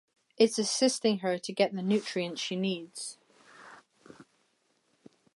[0.35, 3.19] It's assisting her to get the nutrients she needs.